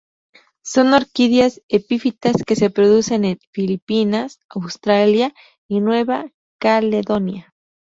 [0.71, 5.31] Son orquídeas epífitas que se producen en Filipinas, Australia
[5.69, 7.53] y Nueva Caledonia.